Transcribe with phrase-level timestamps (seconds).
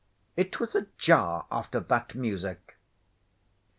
[0.35, 2.75] It was a jar after that music.